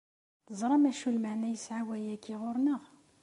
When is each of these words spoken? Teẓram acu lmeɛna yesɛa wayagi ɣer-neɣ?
Teẓram 0.45 0.83
acu 0.89 1.09
lmeɛna 1.15 1.47
yesɛa 1.53 1.81
wayagi 1.87 2.35
ɣer-neɣ? 2.41 2.81